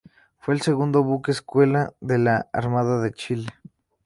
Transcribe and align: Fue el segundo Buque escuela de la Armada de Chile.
Fue 0.39 0.55
el 0.55 0.61
segundo 0.61 1.03
Buque 1.03 1.29
escuela 1.29 1.93
de 2.01 2.17
la 2.17 2.47
Armada 2.53 2.99
de 3.03 3.11
Chile. 3.13 3.49